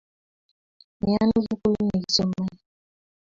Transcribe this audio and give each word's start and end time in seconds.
miano 1.03 1.35
sukul 1.45 1.75
nei 1.87 2.03
somani 2.15 2.57